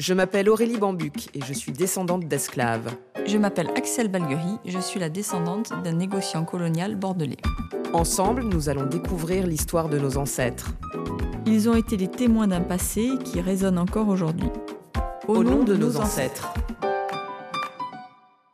Je 0.00 0.14
m'appelle 0.14 0.48
Aurélie 0.48 0.78
Bambuc 0.78 1.28
et 1.34 1.44
je 1.44 1.52
suis 1.52 1.72
descendante 1.72 2.26
d'esclaves. 2.26 2.96
Je 3.26 3.36
m'appelle 3.36 3.68
Axel 3.76 4.08
Balguerie, 4.08 4.56
je 4.64 4.78
suis 4.78 4.98
la 4.98 5.10
descendante 5.10 5.74
d'un 5.84 5.92
négociant 5.92 6.46
colonial 6.46 6.96
bordelais. 6.96 7.36
Ensemble, 7.92 8.44
nous 8.44 8.70
allons 8.70 8.86
découvrir 8.86 9.46
l'histoire 9.46 9.90
de 9.90 9.98
nos 9.98 10.16
ancêtres. 10.16 10.70
Ils 11.44 11.68
ont 11.68 11.76
été 11.76 11.98
les 11.98 12.08
témoins 12.08 12.48
d'un 12.48 12.62
passé 12.62 13.10
qui 13.26 13.42
résonne 13.42 13.76
encore 13.76 14.08
aujourd'hui. 14.08 14.48
Au, 15.28 15.44
nom, 15.44 15.64
de, 15.64 15.76
nos 15.76 15.98
ancêtres. 15.98 16.54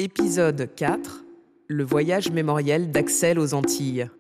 Épisode 0.00 0.74
4 0.74 1.22
Le 1.68 1.84
voyage 1.84 2.32
mémoriel 2.32 2.90
d'Axel 2.90 3.38
aux 3.38 3.54
Antilles. 3.54 4.10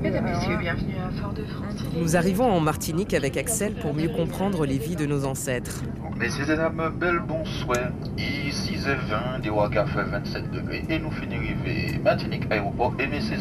Mesdames, 0.00 0.24
Messieurs, 0.24 0.56
bienvenue 0.58 0.94
à 0.96 1.10
Fort-de-France. 1.20 1.84
Nous 1.96 2.16
arrivons 2.16 2.50
en 2.50 2.60
Martinique 2.60 3.14
avec 3.14 3.36
Axel 3.36 3.74
pour 3.74 3.94
mieux 3.94 4.08
comprendre 4.08 4.64
les 4.64 4.78
vies 4.78 4.94
de 4.94 5.06
nos 5.06 5.24
ancêtres. 5.24 5.82
Messieurs 6.16 6.48
et 6.50 6.56
dames, 6.56 6.92
bel 6.98 7.18
bonsoir. 7.18 7.90
Ici 8.16 8.78
c'est 8.78 8.94
20, 8.94 9.40
des 9.42 9.50
Waka 9.50 9.86
fait 9.86 10.04
27 10.04 10.50
degrés 10.52 10.84
et 10.88 10.98
nous 11.00 11.10
finissons 11.10 11.42
arriver 11.42 11.98
Martinique, 11.98 12.44
aéroport 12.50 12.94
et 13.00 13.08
messieurs. 13.08 13.38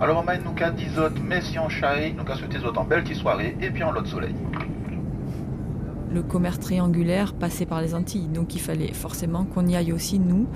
Alors 0.00 0.18
on 0.18 0.24
m'a 0.24 0.38
nous 0.38 0.52
qu'à 0.52 0.70
10 0.70 0.98
autres, 0.98 1.22
messieurs 1.22 1.60
en 1.60 1.68
chaille, 1.68 2.14
nous 2.16 2.24
qu'à 2.24 2.34
souhaiter 2.34 2.58
autres 2.58 2.80
en 2.80 2.84
belle 2.84 3.02
petite 3.02 3.18
soirée 3.18 3.56
et 3.60 3.70
puis 3.70 3.84
en 3.84 3.92
l'autre 3.92 4.08
soleil. 4.08 4.34
Le 6.12 6.22
commerce 6.22 6.58
triangulaire 6.58 7.34
passait 7.34 7.66
par 7.66 7.80
les 7.80 7.94
Antilles, 7.94 8.28
donc 8.28 8.54
il 8.54 8.60
fallait 8.60 8.92
forcément 8.92 9.44
qu'on 9.44 9.66
y 9.66 9.76
aille 9.76 9.92
aussi 9.92 10.18
nous. 10.18 10.46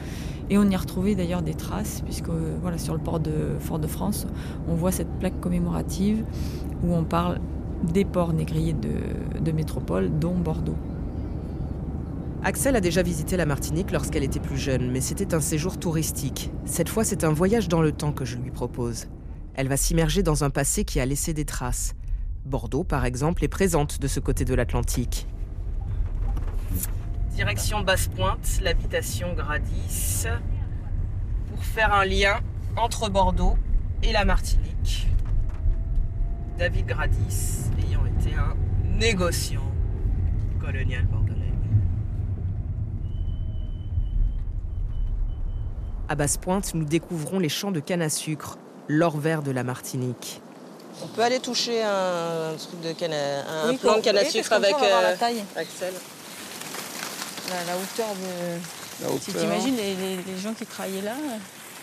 Et 0.51 0.59
on 0.59 0.69
y 0.69 0.75
a 0.75 0.79
retrouvé 0.79 1.15
d'ailleurs 1.15 1.43
des 1.43 1.55
traces, 1.55 2.03
puisque 2.05 2.29
euh, 2.29 2.57
voilà, 2.61 2.77
sur 2.77 2.93
le 2.93 3.01
port 3.01 3.21
de 3.21 3.33
Fort-de-France, 3.61 4.27
on 4.69 4.75
voit 4.75 4.93
cette 4.93 5.11
plaque 5.21 5.41
commémorative 5.41 6.25
où 6.83 6.93
on 6.93 7.05
parle 7.05 7.39
des 7.93 8.05
ports 8.05 8.33
négriers 8.33 8.75
de, 8.75 9.41
de 9.41 9.53
métropole, 9.53 10.11
dont 10.19 10.35
Bordeaux. 10.35 10.77
Axel 12.43 12.77
a 12.77 12.81
déjà 12.81 13.03
visité 13.03 13.37
la 13.39 13.47
Martinique 13.47 13.91
lorsqu'elle 13.91 14.25
était 14.25 14.41
plus 14.41 14.59
jeune, 14.59 14.91
mais 14.91 15.01
c'était 15.01 15.35
un 15.35 15.41
séjour 15.41 15.79
touristique. 15.79 16.51
Cette 16.67 16.91
fois, 16.91 17.05
c'est 17.05 17.25
un 17.25 17.33
voyage 17.33 17.69
dans 17.69 17.81
le 17.81 17.93
temps 17.93 18.13
que 18.13 18.27
je 18.27 18.37
lui 18.37 18.51
propose. 18.51 19.07
Elle 19.55 19.69
va 19.69 19.77
s'immerger 19.77 20.23
dans 20.23 20.45
un 20.45 20.51
passé 20.51 20.85
qui 20.85 21.01
a 21.01 21.07
laissé 21.07 21.33
des 21.33 21.45
traces. 21.47 21.95
Bordeaux, 22.45 22.85
par 22.85 23.07
exemple, 23.07 23.45
est 23.45 23.49
présente 23.49 23.99
de 23.99 24.09
ce 24.09 24.21
côté 24.21 24.45
de 24.45 24.53
l'Atlantique. 24.53 25.27
Direction 27.35 27.81
Basse-Pointe, 27.81 28.61
l'habitation 28.63 29.33
Gradis, 29.35 30.27
pour 31.51 31.65
faire 31.65 31.93
un 31.93 32.05
lien 32.05 32.39
entre 32.77 33.09
Bordeaux 33.09 33.59
et 34.05 34.13
la 34.13 34.25
Martinique. 34.25 35.09
David 36.57 36.87
Gradis 36.87 37.71
ayant 37.83 38.07
été 38.07 38.37
un 38.37 38.55
négociant 38.97 39.69
colonial 40.61 41.07
bordelais. 41.07 41.53
À 46.09 46.15
Basse-Pointe, 46.15 46.73
nous 46.75 46.85
découvrons 46.85 47.41
les 47.41 47.49
champs 47.49 47.73
de 47.73 47.81
canne 47.81 48.03
à 48.03 48.11
sucre, 48.11 48.59
l'or 48.87 49.19
vert 49.19 49.43
de 49.43 49.51
la 49.51 49.65
Martinique. 49.65 50.41
On 51.03 51.09
peut 51.09 51.23
aller 51.23 51.41
toucher 51.41 51.83
un, 51.83 52.55
truc 52.57 52.81
de 52.81 52.93
canne 52.93 53.13
à, 53.13 53.65
un 53.65 53.71
Oui, 53.71 53.77
plant 53.79 53.97
de 53.97 54.03
canne 54.03 54.19
à 54.19 54.25
sucre 54.25 54.53
avec 54.53 54.75
euh, 54.75 55.17
taille. 55.17 55.43
Axel. 55.57 55.93
La, 57.51 57.65
la 57.65 57.77
hauteur 57.77 58.09
de. 58.15 59.05
La 59.05 59.09
Si 59.09 59.31
hauteur. 59.31 59.43
tu 59.43 59.47
imagines 59.47 59.77
les, 59.77 59.95
les- 59.95 60.17
les 60.17 60.41
gens 60.43 60.55
qui 60.55 60.65
travaillaient 60.67 61.03
là, 61.03 61.15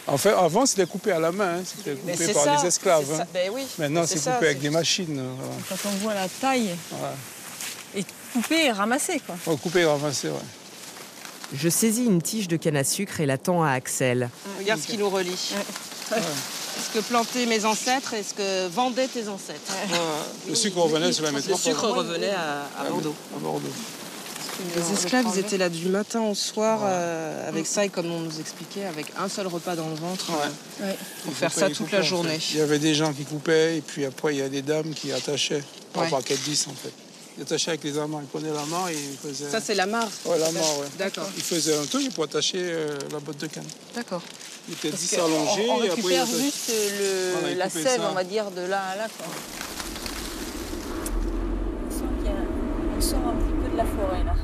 En 0.07 0.17
fait, 0.17 0.31
avant, 0.31 0.65
c'était 0.65 0.85
coupé 0.85 1.11
à 1.11 1.19
la 1.19 1.31
main, 1.31 1.57
hein, 1.59 1.63
c'était 1.63 1.95
coupé 1.95 2.33
par 2.33 2.43
ça, 2.43 2.57
les 2.61 2.67
esclaves. 2.67 3.11
hein. 3.21 3.25
Ben 3.33 3.51
oui. 3.53 3.63
Maintenant, 3.77 4.05
c'est 4.07 4.17
coupé 4.19 4.45
avec 4.47 4.59
des 4.59 4.69
machines. 4.69 5.19
euh, 5.19 5.33
voilà. 5.37 5.53
quand 5.69 5.89
on 5.89 5.95
voit 6.03 6.13
la 6.15 6.27
taille, 6.27 6.69
Voilà. 6.91 7.13
et 7.95 8.05
coupé 8.33 8.65
et 8.65 8.71
ramassé 8.71 9.21
quoi. 9.25 9.35
Oh, 9.45 9.57
coupé 9.57 9.81
et 9.81 9.85
ramassé, 9.85 10.29
ouais. 10.29 10.35
Je 11.53 11.67
saisis 11.67 12.05
une 12.05 12.21
tige 12.21 12.47
de 12.47 12.55
canne 12.55 12.77
à 12.77 12.83
sucre 12.85 13.19
et 13.19 13.25
la 13.25 13.37
tends 13.37 13.61
à 13.61 13.71
Axel. 13.71 14.29
Regarde 14.57 14.79
ce 14.81 14.87
qui 14.87 14.97
nous 14.97 15.09
relie. 15.09 15.37
Ce 16.11 16.97
que 16.97 17.03
plantaient 17.03 17.45
mes 17.45 17.63
ancêtres 17.65 18.13
et 18.15 18.23
ce 18.23 18.33
que 18.33 18.67
vendaient 18.69 19.07
tes 19.07 19.27
ancêtres. 19.27 19.71
Le 20.47 20.55
sucre 20.55 20.77
revenait 20.79 21.11
sur 21.13 21.23
la 21.25 21.29
Le 21.31 21.35
métropole. 21.35 21.59
sucre 21.59 21.87
revenait 21.89 22.31
à, 22.31 22.67
à 22.79 22.89
Bordeaux. 22.89 23.13
À 23.35 23.39
Bordeaux. 23.39 23.69
Les 24.75 24.93
esclaves, 24.93 25.25
ils 25.33 25.39
étaient 25.39 25.57
là 25.57 25.69
du 25.69 25.87
matin 25.89 26.21
au 26.21 26.35
soir 26.35 26.81
euh, 26.83 27.47
avec 27.49 27.65
ça 27.65 27.85
et 27.85 27.89
comme 27.89 28.11
on 28.11 28.19
nous 28.19 28.39
expliquait, 28.39 28.85
avec 28.85 29.07
un 29.17 29.27
seul 29.27 29.47
repas 29.47 29.75
dans 29.75 29.87
le 29.89 29.95
ventre 29.95 30.25
euh, 30.31 30.85
Ouais. 30.85 30.95
pour 31.23 31.33
faire 31.33 31.51
ça 31.51 31.69
toute 31.69 31.91
la 31.91 31.99
en 31.99 32.03
journée. 32.03 32.39
fait. 32.39 32.53
Il 32.53 32.57
y 32.59 32.61
avait 32.61 32.79
des 32.79 32.93
gens 32.93 33.11
qui 33.13 33.23
coupaient, 33.23 33.77
et 33.77 33.81
puis 33.81 34.05
après, 34.05 34.35
il 34.35 34.39
y 34.39 34.43
a 34.43 34.49
des 34.49 34.61
dames 34.61 34.93
qui 34.93 35.11
attachaient 35.11 35.63
par 35.93 36.03
Ouais. 36.03 36.09
paquet 36.09 36.35
de 36.35 36.41
10, 36.41 36.67
en 36.67 36.73
fait. 36.73 36.91
Ils 37.37 37.43
attachaient 37.43 37.69
avec 37.71 37.83
les 37.83 37.97
amants, 37.97 38.19
ils 38.21 38.27
prenaient 38.27 38.53
la 38.53 38.65
main 38.65 38.87
et 38.89 38.93
ils 38.93 39.17
faisaient... 39.17 39.49
Ça, 39.49 39.61
c'est 39.61 39.73
la 39.75 39.85
mare. 39.87 40.07
Ouais, 40.25 40.37
la 40.37 40.51
main, 40.51 40.59
ouais. 40.59 40.87
D'accord. 40.99 41.27
Ils 41.37 41.43
faisaient 41.43 41.77
un 41.77 41.85
truc 41.85 42.13
pour 42.13 42.25
attacher 42.25 42.59
euh, 42.61 42.97
la 43.11 43.19
botte 43.19 43.37
de 43.39 43.47
canne. 43.47 43.63
D'accord. 43.95 44.21
Ils 44.67 44.73
étaient 44.73 44.89
Parce 44.89 45.01
10 45.01 45.15
qu'on- 45.15 45.25
allongés, 45.25 45.67
on, 45.69 45.83
et 45.83 45.87
après, 45.87 45.87
ils 45.87 45.89
récupère 45.91 46.23
attachaient. 46.23 46.41
juste 46.43 46.71
le- 46.99 47.31
Voilà, 47.33 47.51
ils 47.51 47.57
la 47.57 47.69
sève, 47.69 48.01
ça. 48.01 48.07
on 48.11 48.13
va 48.13 48.23
dire, 48.23 48.51
de 48.51 48.61
là 48.61 48.81
à 48.93 48.95
là. 48.97 49.07
Quoi. 49.17 49.27
On 52.97 53.01
sort 53.01 53.19
un 53.19 53.33
petit 53.35 53.53
peu 53.65 53.71
de 53.71 53.77
la 53.77 53.85
forêt 53.85 54.23
là. 54.23 54.35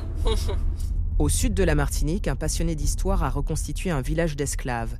Au 1.18 1.28
sud 1.28 1.54
de 1.54 1.64
la 1.64 1.74
Martinique, 1.74 2.28
un 2.28 2.36
passionné 2.36 2.74
d'histoire 2.74 3.24
a 3.24 3.30
reconstitué 3.30 3.90
un 3.90 4.00
village 4.00 4.36
d'esclaves. 4.36 4.96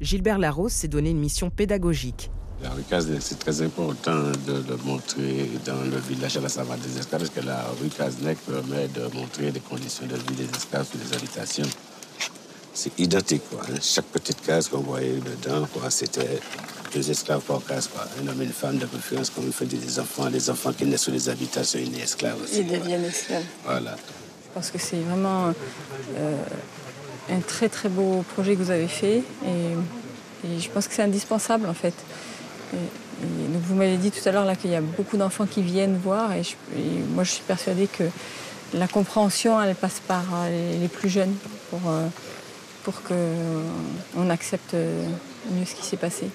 Gilbert 0.00 0.38
Larose 0.38 0.72
s'est 0.72 0.88
donné 0.88 1.10
une 1.10 1.18
mission 1.18 1.50
pédagogique. 1.50 2.30
La 2.62 2.70
rue 2.70 2.82
Cazenec, 2.82 3.20
c'est 3.20 3.38
très 3.38 3.60
important 3.62 4.30
de 4.46 4.64
le 4.68 4.76
montrer 4.84 5.50
dans 5.66 5.80
le 5.90 5.98
village 5.98 6.36
à 6.36 6.40
la 6.40 6.48
savane 6.48 6.80
des 6.80 6.98
esclaves, 6.98 7.20
parce 7.22 7.30
que 7.34 7.40
la 7.46 7.64
rue 7.80 7.88
Cazenec 7.88 8.38
permet 8.38 8.88
de 8.88 9.02
montrer 9.14 9.50
les 9.50 9.60
conditions 9.60 10.06
de 10.06 10.14
vie 10.14 10.36
des 10.36 10.44
esclaves 10.56 10.86
sur 10.88 10.98
les 10.98 11.16
habitations. 11.16 11.66
C'est 12.72 12.98
identique, 12.98 13.42
quoi. 13.50 13.62
hein. 13.68 13.74
Chaque 13.82 14.06
petite 14.06 14.40
case 14.42 14.68
qu'on 14.68 14.80
voyait 14.80 15.16
dedans, 15.18 15.66
quoi, 15.72 15.90
c'était 15.90 16.40
deux 16.94 17.10
esclaves 17.10 17.42
par 17.42 17.64
case, 17.64 17.88
quoi. 17.88 18.06
Un 18.22 18.28
homme 18.28 18.40
et 18.40 18.44
une 18.44 18.52
femme 18.52 18.78
de 18.78 18.86
préférence, 18.86 19.30
comme 19.30 19.46
il 19.46 19.52
fait 19.52 19.66
des 19.66 19.98
enfants. 19.98 20.28
Les 20.28 20.48
enfants 20.48 20.72
qui 20.72 20.84
naissent 20.86 21.02
sur 21.02 21.12
les 21.12 21.28
habitations, 21.28 21.78
ils 21.82 21.90
naissent 21.90 22.02
esclaves 22.12 22.40
aussi. 22.42 22.60
Ils 22.60 22.66
deviennent 22.66 23.04
esclaves. 23.04 23.44
Voilà. 23.64 23.96
Je 24.56 24.60
pense 24.62 24.70
que 24.70 24.78
c'est 24.78 25.00
vraiment 25.00 25.52
euh, 26.16 26.36
un 27.30 27.40
très 27.40 27.68
très 27.68 27.90
beau 27.90 28.24
projet 28.32 28.54
que 28.54 28.62
vous 28.62 28.70
avez 28.70 28.88
fait 28.88 29.18
et, 29.44 30.58
je 30.58 30.70
pense 30.70 30.88
que 30.88 30.94
c'est 30.94 31.02
indispensable 31.02 31.68
en 31.68 31.74
fait. 31.74 31.92
Donc 32.72 33.62
vous 33.64 33.74
m'avez 33.74 33.98
dit 33.98 34.10
tout 34.10 34.26
à 34.26 34.32
l'heure 34.32 34.50
qu'il 34.56 34.70
y 34.70 34.74
a 34.74 34.80
beaucoup 34.80 35.18
d'enfants 35.18 35.44
qui 35.44 35.60
viennent 35.60 35.98
voir 35.98 36.32
et, 36.32 36.40
moi 37.10 37.22
je 37.22 37.32
suis 37.32 37.42
persuadée 37.42 37.86
que 37.86 38.04
la 38.72 38.88
compréhension 38.88 39.60
elle 39.60 39.74
passe 39.74 40.00
par 40.08 40.24
euh, 40.34 40.80
les, 40.80 40.88
plus 40.88 41.10
jeunes 41.10 41.34
pour, 41.68 41.80
euh, 41.88 42.06
pour 42.82 42.94
qu'on 43.02 44.30
accepte 44.30 44.72
mieux 44.72 45.66
ce 45.66 45.74
qui 45.74 45.84
s'est 45.84 45.98
passé. 45.98 46.30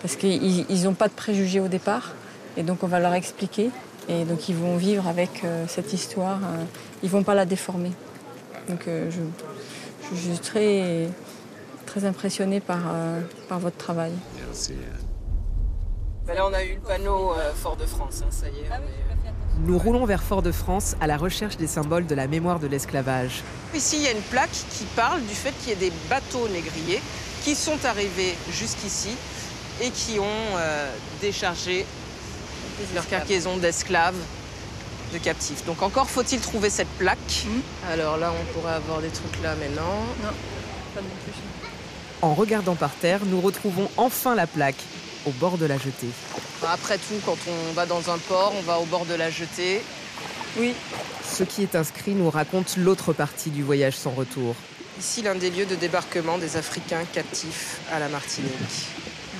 Parce 0.00 0.16
qu'ils 0.16 0.84
n'ont 0.84 0.94
pas 0.94 1.08
de 1.08 1.14
préjugés 1.14 1.60
au 1.60 1.68
départ 1.68 2.14
et 2.56 2.62
donc 2.62 2.82
on 2.82 2.86
va 2.86 2.98
leur 2.98 3.12
expliquer 3.12 3.68
et 4.08 4.24
donc 4.24 4.48
ils 4.48 4.56
vont 4.56 4.76
vivre 4.76 5.06
avec 5.08 5.44
euh, 5.44 5.64
cette 5.68 5.92
histoire. 5.92 6.38
euh, 6.42 6.64
ils 7.02 7.10
vont 7.10 7.22
pas 7.22 7.34
la 7.34 7.44
déformer. 7.44 7.92
Donc 8.68 8.86
euh, 8.88 9.10
je, 9.10 9.20
je 10.14 10.20
suis 10.30 10.38
très, 10.38 11.08
très 11.86 12.04
impressionnée 12.04 12.60
par, 12.60 12.80
euh, 12.92 13.20
par 13.48 13.58
votre 13.58 13.76
travail. 13.76 14.12
Merci. 14.46 14.74
Ben 16.26 16.34
là, 16.34 16.46
on 16.48 16.52
a 16.52 16.62
eu 16.64 16.74
le 16.74 16.80
panneau 16.80 17.32
euh, 17.32 17.52
Fort-de-France, 17.54 18.22
hein, 18.22 18.30
ça 18.30 18.46
y 18.48 18.52
est. 18.60 18.68
on 18.70 18.74
est- 18.74 19.66
Nous 19.66 19.76
roulons 19.78 20.04
vers 20.04 20.22
Fort-de-France 20.22 20.94
à 21.00 21.06
la 21.08 21.16
recherche 21.16 21.56
des 21.56 21.66
symboles 21.66 22.06
de 22.06 22.14
la 22.14 22.28
mémoire 22.28 22.60
de 22.60 22.68
l'esclavage. 22.68 23.42
Ici, 23.74 23.96
il 23.96 24.02
y 24.02 24.06
a 24.06 24.12
une 24.12 24.22
plaque 24.30 24.50
qui 24.70 24.84
parle 24.94 25.20
du 25.22 25.34
fait 25.34 25.52
qu'il 25.60 25.70
y 25.70 25.72
ait 25.72 25.90
des 25.90 25.92
bateaux 26.08 26.46
négriers 26.48 27.00
qui 27.42 27.56
sont 27.56 27.84
arrivés 27.84 28.36
jusqu'ici 28.52 29.10
et 29.82 29.90
qui 29.90 30.20
ont 30.20 30.56
euh, 30.56 30.92
déchargé 31.20 31.84
leur 32.94 33.08
cargaison 33.08 33.56
d'esclaves, 33.56 34.16
de 35.12 35.18
captifs. 35.18 35.64
Donc 35.64 35.82
encore 35.82 36.08
faut-il 36.08 36.40
trouver 36.40 36.70
cette 36.70 36.88
plaque. 36.98 37.46
Alors 37.90 38.16
là, 38.16 38.32
on 38.32 38.52
pourrait 38.52 38.74
avoir 38.74 39.00
des 39.00 39.08
trucs 39.08 39.42
là 39.42 39.54
maintenant. 39.56 40.04
En 42.22 42.34
regardant 42.34 42.74
par 42.74 42.92
terre, 42.92 43.20
nous 43.26 43.40
retrouvons 43.40 43.88
enfin 43.96 44.34
la 44.34 44.46
plaque, 44.46 44.76
au 45.26 45.30
bord 45.30 45.58
de 45.58 45.66
la 45.66 45.76
jetée. 45.76 46.10
Après 46.66 46.96
tout, 46.96 47.18
quand 47.26 47.38
on 47.48 47.72
va 47.72 47.86
dans 47.86 48.10
un 48.10 48.18
port, 48.18 48.52
on 48.56 48.62
va 48.62 48.78
au 48.78 48.84
bord 48.84 49.06
de 49.06 49.14
la 49.14 49.30
jetée. 49.30 49.82
Oui, 50.58 50.74
Ce 51.28 51.42
qui 51.44 51.62
est 51.62 51.74
inscrit 51.74 52.12
nous 52.14 52.30
raconte 52.30 52.76
l'autre 52.76 53.12
partie 53.12 53.50
du 53.50 53.62
voyage 53.62 53.96
sans 53.96 54.10
retour. 54.10 54.54
Ici, 55.00 55.22
l'un 55.22 55.34
des 55.34 55.50
lieux 55.50 55.64
de 55.64 55.74
débarquement 55.74 56.36
des 56.38 56.56
Africains 56.56 57.04
captifs 57.12 57.80
à 57.90 57.98
la 57.98 58.08
Martinique. 58.08 58.86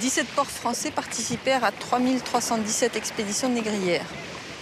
17 0.03 0.27
ports 0.35 0.51
français 0.51 0.91
participèrent 0.91 1.63
à 1.63 1.71
3317 1.71 2.97
expéditions 2.97 3.49
négrières. 3.49 4.05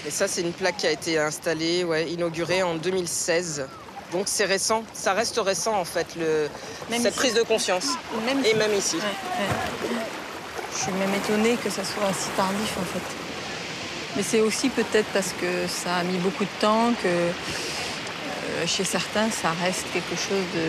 Et 0.07 0.11
ça, 0.11 0.29
c'est 0.29 0.43
une 0.43 0.53
plaque 0.53 0.77
qui 0.77 0.87
a 0.87 0.91
été 0.91 1.17
installée, 1.19 1.83
ouais, 1.83 2.11
inaugurée 2.11 2.63
en 2.63 2.75
2016. 2.75 3.67
Donc 4.13 4.25
c'est 4.27 4.45
récent, 4.45 4.85
ça 4.93 5.15
reste 5.15 5.41
récent 5.43 5.75
en 5.81 5.87
fait, 5.87 6.07
le, 6.19 6.49
cette 6.91 7.01
ici. 7.01 7.11
prise 7.17 7.35
de 7.35 7.43
conscience. 7.43 7.87
Même 8.27 8.45
Et 8.45 8.53
même 8.53 8.75
ici. 8.75 8.97
Ouais, 8.97 9.03
ouais. 9.03 9.97
Je 10.75 10.79
suis 10.83 10.93
même 10.93 11.15
étonnée 11.15 11.57
que 11.57 11.71
ça 11.71 11.85
soit 11.85 12.13
si 12.13 12.29
tardif 12.37 12.77
en 12.77 12.85
fait. 12.85 13.17
Mais 14.17 14.23
c'est 14.23 14.43
aussi 14.43 14.69
peut-être 14.69 15.09
parce 15.15 15.33
que 15.41 15.67
ça 15.69 15.97
a 15.97 16.03
mis 16.03 16.19
beaucoup 16.19 16.45
de 16.45 16.61
temps, 16.61 16.93
que 17.03 17.09
euh, 17.09 18.67
chez 18.67 18.85
certains, 18.85 19.31
ça 19.31 19.53
reste 19.63 19.87
quelque 19.95 20.17
chose 20.17 20.45
de, 20.55 20.69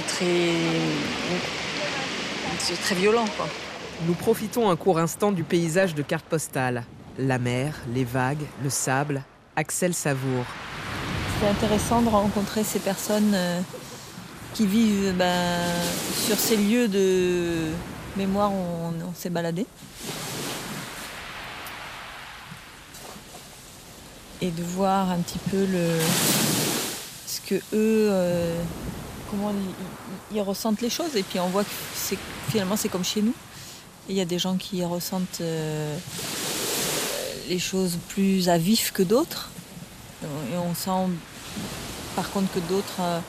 de 0.00 0.08
très, 0.08 0.54
de 2.58 2.76
très 2.76 2.94
violent. 2.94 3.24
Quoi. 3.36 3.46
Nous 4.06 4.14
profitons 4.14 4.68
un 4.70 4.76
court 4.76 4.98
instant 4.98 5.32
du 5.32 5.44
paysage 5.44 5.94
de 5.94 6.02
carte 6.02 6.24
postale. 6.24 6.84
La 7.18 7.38
mer, 7.38 7.74
les 7.94 8.04
vagues, 8.04 8.44
le 8.62 8.70
sable. 8.70 9.22
Axel 9.56 9.94
savoure. 9.94 10.44
C'est 11.40 11.48
intéressant 11.48 12.02
de 12.02 12.08
rencontrer 12.08 12.64
ces 12.64 12.78
personnes 12.80 13.32
euh, 13.34 13.60
qui 14.54 14.66
vivent 14.66 15.14
ben, 15.16 15.62
sur 16.26 16.36
ces 16.36 16.56
lieux 16.56 16.88
de 16.88 17.70
mémoire 18.16 18.52
où 18.52 18.56
on, 18.56 19.08
on 19.08 19.14
s'est 19.14 19.30
baladé. 19.30 19.66
Et 24.40 24.50
de 24.50 24.62
voir 24.62 25.10
un 25.10 25.18
petit 25.18 25.38
peu 25.50 25.64
le, 25.64 25.98
ce 27.26 27.40
que 27.40 27.56
eux, 27.56 27.62
euh, 28.10 28.62
comment 29.30 29.52
ils, 30.32 30.40
ressentent 30.40 30.80
les 30.80 30.90
choses. 30.90 31.16
Et 31.16 31.22
puis 31.22 31.40
on 31.40 31.48
voit 31.48 31.64
que 31.64 32.16
finalement 32.48 32.76
c'est 32.76 32.88
comme 32.88 33.04
chez 33.04 33.22
nous. 33.22 33.34
Il 34.08 34.16
y 34.16 34.20
a 34.20 34.24
des 34.24 34.38
gens 34.38 34.56
qui 34.56 34.82
ressentent 34.84 35.40
euh, 35.40 35.96
les 37.48 37.58
choses 37.58 37.98
plus 38.08 38.48
à 38.48 38.58
vif 38.58 38.92
que 38.92 39.02
d'autres. 39.02 39.50
Et 40.22 40.56
on 40.56 40.74
sent 40.74 41.12
par 42.16 42.30
contre 42.30 42.52
que 42.52 42.58
d'autres 42.60 43.00
euh, 43.00 43.20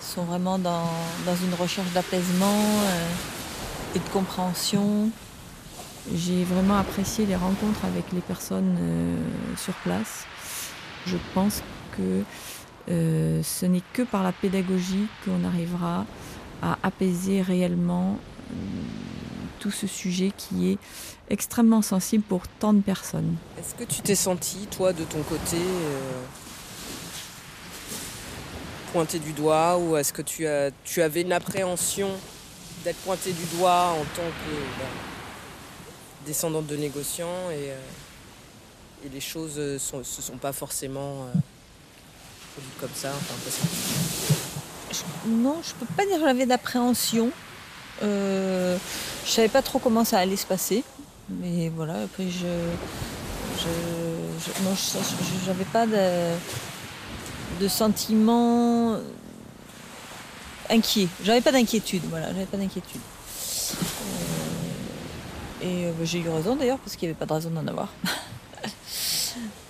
sont 0.00 0.24
vraiment 0.24 0.58
dans, 0.58 0.88
dans 1.26 1.36
une 1.36 1.54
recherche 1.54 1.90
d'apaisement 1.92 2.60
euh, 2.60 3.96
et 3.96 3.98
de 3.98 4.08
compréhension. 4.10 5.10
J'ai 6.14 6.44
vraiment 6.44 6.78
apprécié 6.78 7.26
les 7.26 7.36
rencontres 7.36 7.84
avec 7.84 8.12
les 8.12 8.20
personnes 8.22 8.78
sur 9.58 9.74
place. 9.74 10.24
Je 11.06 11.18
pense 11.34 11.62
que 11.94 12.22
euh, 12.90 13.42
ce 13.42 13.66
n'est 13.66 13.82
que 13.92 14.02
par 14.02 14.22
la 14.22 14.32
pédagogie 14.32 15.06
qu'on 15.24 15.44
arrivera 15.44 16.06
à 16.62 16.78
apaiser 16.82 17.42
réellement 17.42 18.18
euh, 18.50 18.54
tout 19.58 19.70
ce 19.70 19.86
sujet 19.86 20.32
qui 20.36 20.70
est 20.70 20.78
extrêmement 21.28 21.82
sensible 21.82 22.24
pour 22.24 22.48
tant 22.48 22.72
de 22.72 22.80
personnes. 22.80 23.36
Est-ce 23.58 23.74
que 23.74 23.84
tu 23.84 24.00
t'es 24.00 24.14
senti, 24.14 24.66
toi, 24.70 24.92
de 24.92 25.04
ton 25.04 25.22
côté, 25.22 25.56
euh, 25.56 26.22
pointé 28.92 29.18
du 29.18 29.32
doigt 29.32 29.78
ou 29.78 29.96
est-ce 29.96 30.12
que 30.12 30.22
tu, 30.22 30.46
as, 30.46 30.70
tu 30.84 31.02
avais 31.02 31.22
une 31.22 31.32
appréhension 31.32 32.08
d'être 32.84 32.98
pointé 32.98 33.32
du 33.32 33.44
doigt 33.56 33.92
en 33.92 34.04
tant 34.16 34.22
que 34.22 34.54
ben, 34.78 34.88
descendante 36.24 36.66
de 36.66 36.76
négociants 36.76 37.50
et, 37.50 37.72
les 39.12 39.20
choses 39.20 39.58
ne 39.58 39.78
se 39.78 40.22
sont 40.22 40.38
pas 40.38 40.52
forcément 40.52 41.28
comme 42.80 42.90
ça 42.94 43.08
enfin, 43.10 43.34
parce 43.44 43.56
que- 43.56 44.94
Je- 45.26 45.30
non, 45.30 45.56
je 45.62 45.72
peux 45.74 45.86
pas 45.96 46.04
dire 46.06 46.16
que 46.18 46.24
j'avais 46.24 46.46
d'appréhension. 46.46 47.30
Euh, 48.02 48.78
je 49.26 49.30
savais 49.30 49.48
pas 49.48 49.62
trop 49.62 49.78
comment 49.78 50.04
ça 50.04 50.18
allait 50.18 50.36
se 50.36 50.46
passer. 50.46 50.82
Mais 51.28 51.68
voilà, 51.74 51.94
après 52.04 52.24
je. 52.30 52.46
je, 53.58 54.62
non, 54.64 54.74
j'avais 55.44 55.64
pas 55.64 55.86
de, 55.86 56.34
de 57.60 57.68
sentiment 57.68 58.96
inquiet. 60.70 61.08
J'avais 61.22 61.40
pas 61.42 61.52
d'inquiétude, 61.52 62.02
voilà, 62.08 62.28
j'avais 62.32 62.46
pas 62.46 62.56
d'inquiétude. 62.56 63.00
Euh, 63.74 65.64
et 65.64 65.86
euh, 65.86 65.92
j'ai 66.04 66.20
eu 66.20 66.28
raison 66.30 66.56
d'ailleurs, 66.56 66.78
parce 66.78 66.96
qu'il 66.96 67.08
n'y 67.08 67.12
avait 67.12 67.18
pas 67.18 67.26
de 67.26 67.32
raison 67.34 67.50
d'en 67.50 67.66
avoir. 67.66 67.88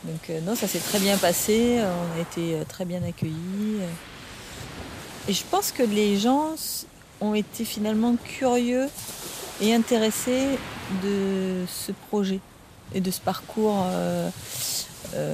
Donc 0.05 0.31
euh, 0.31 0.41
non, 0.41 0.55
ça 0.55 0.69
s'est 0.69 0.79
très 0.79 0.99
bien 1.01 1.17
passé, 1.17 1.81
on 1.83 2.19
a 2.19 2.23
été 2.23 2.55
euh, 2.55 2.65
très 2.69 2.85
bien 2.85 3.03
accueillis. 3.03 3.81
Et 5.29 5.33
je 5.33 5.43
pense 5.51 5.73
que 5.73 5.83
les 5.83 6.19
gens 6.19 6.55
ont 7.21 7.35
été 7.35 7.65
finalement 7.65 8.15
curieux 8.17 8.89
et 9.61 9.75
intéressés 9.75 10.59
de 11.03 11.65
ce 11.67 11.93
projet 12.09 12.41
et 12.95 13.01
de 13.01 13.11
ce 13.11 13.21
parcours 13.21 13.85
euh, 13.89 14.31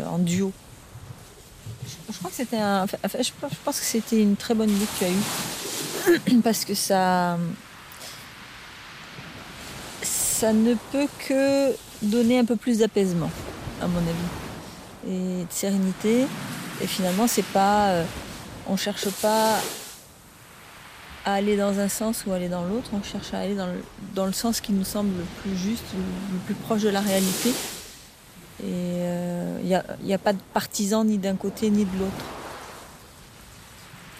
en 0.08 0.18
duo. 0.18 0.52
Je, 1.86 2.12
je 2.12 3.30
pense- 3.64 3.78
que 3.78 3.84
c'était 3.84 4.20
une 4.20 4.36
très 4.36 4.54
bonne 4.54 4.70
idée 4.70 4.86
que 4.86 4.98
tu 4.98 5.04
as 5.04 5.10
eue. 5.10 6.40
Parce 6.42 6.64
que. 6.64 6.74
Ça 6.74 7.38
ne 10.52 10.74
peut 10.92 11.06
que 11.28 11.72
donner 12.02 12.38
un 12.38 12.44
peu 12.44 12.56
plus 12.56 12.78
d'apaisement, 12.78 13.30
à 13.80 13.86
mon 13.86 13.98
avis. 13.98 14.53
Et 15.06 15.44
de 15.44 15.50
sérénité. 15.50 16.26
Et 16.82 16.86
finalement, 16.86 17.26
c'est 17.26 17.44
pas. 17.44 17.88
euh, 17.88 18.04
on 18.68 18.76
cherche 18.76 19.08
pas 19.10 19.60
à 21.26 21.34
aller 21.34 21.56
dans 21.56 21.78
un 21.78 21.88
sens 21.88 22.24
ou 22.26 22.32
aller 22.32 22.48
dans 22.48 22.64
l'autre, 22.64 22.90
on 22.92 23.02
cherche 23.02 23.32
à 23.32 23.38
aller 23.38 23.54
dans 24.14 24.26
le, 24.26 24.32
sens 24.32 24.60
qui 24.60 24.72
nous 24.72 24.84
semble 24.84 25.10
le 25.16 25.24
plus 25.40 25.56
juste, 25.56 25.84
le, 25.94 26.38
plus 26.44 26.54
proche 26.54 26.82
de 26.82 26.90
la 26.90 27.00
réalité. 27.00 27.50
Et 28.62 29.00
il 29.62 29.66
n'y 29.66 29.74
a, 29.74 29.84
y 30.02 30.12
a 30.12 30.18
pas 30.18 30.34
de 30.34 30.38
partisans 30.52 31.06
ni 31.06 31.16
d'un 31.16 31.34
côté 31.34 31.70
ni 31.70 31.84
de 31.84 31.98
l'autre. 31.98 32.24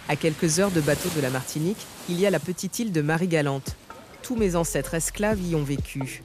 À 0.09 0.17
quelques 0.17 0.59
heures 0.59 0.71
de 0.71 0.83
bateau 0.83 1.09
de 1.17 1.21
la 1.23 1.31
Martinique, 1.31 1.87
il 2.11 2.21
y 2.21 2.27
a 2.27 2.31
la 2.31 2.39
petite 2.39 2.79
île 2.79 2.93
de 2.93 3.01
Marie-Galante. 3.01 3.75
Tous 4.23 4.37
mes 4.37 4.55
ancêtres 4.55 4.95
esclaves 4.95 5.41
y 5.41 5.55
ont 5.55 5.65
vécu. 5.65 6.23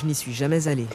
Je 0.00 0.06
n'y 0.06 0.14
suis 0.14 0.34
jamais 0.34 0.66
allée. 0.66 0.88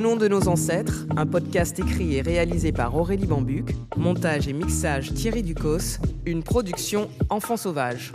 Au 0.00 0.02
nom 0.02 0.16
de 0.16 0.28
nos 0.28 0.48
ancêtres, 0.48 1.04
un 1.14 1.26
podcast 1.26 1.78
écrit 1.78 2.16
et 2.16 2.22
réalisé 2.22 2.72
par 2.72 2.96
Aurélie 2.96 3.26
Bambuc, 3.26 3.74
montage 3.98 4.48
et 4.48 4.54
mixage 4.54 5.12
Thierry 5.12 5.42
Ducos, 5.42 5.98
une 6.24 6.42
production 6.42 7.10
Enfants 7.28 7.58
Sauvages. 7.58 8.10